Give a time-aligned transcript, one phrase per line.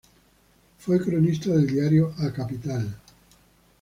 [0.79, 2.91] Fue cronista del diario "A Capital".